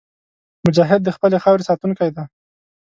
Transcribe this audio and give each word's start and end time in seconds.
مجاهد 0.67 1.01
د 1.03 1.09
خپلې 1.15 1.37
خاورې 1.43 1.63
ساتونکی 1.69 2.09
دی. 2.15 2.23